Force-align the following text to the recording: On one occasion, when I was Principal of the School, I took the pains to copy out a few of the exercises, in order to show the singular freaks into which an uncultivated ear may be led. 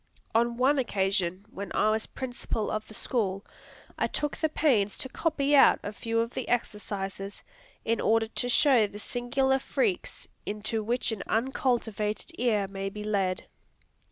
On 0.33 0.57
one 0.57 0.79
occasion, 0.79 1.45
when 1.51 1.71
I 1.75 1.91
was 1.91 2.07
Principal 2.07 2.71
of 2.71 2.87
the 2.87 2.95
School, 2.95 3.45
I 3.99 4.07
took 4.07 4.35
the 4.35 4.49
pains 4.49 4.97
to 4.97 5.09
copy 5.09 5.55
out 5.55 5.79
a 5.83 5.93
few 5.93 6.19
of 6.21 6.33
the 6.33 6.47
exercises, 6.49 7.43
in 7.85 8.01
order 8.01 8.27
to 8.29 8.49
show 8.49 8.87
the 8.87 8.97
singular 8.97 9.59
freaks 9.59 10.27
into 10.43 10.81
which 10.83 11.11
an 11.11 11.21
uncultivated 11.27 12.31
ear 12.39 12.67
may 12.67 12.89
be 12.89 13.03
led. 13.03 13.45